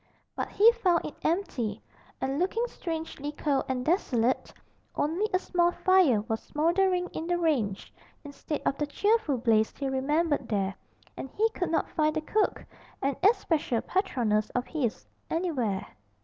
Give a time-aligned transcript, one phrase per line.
[0.35, 1.79] But he found it empty,
[2.19, 4.51] and looking strangely cold and desolate;
[4.95, 7.93] only a small fire was smouldering in the range,
[8.23, 10.73] instead of the cheerful blaze he remembered there,
[11.15, 12.65] and he could not find the cook
[13.03, 15.85] an especial patroness of his anywhere.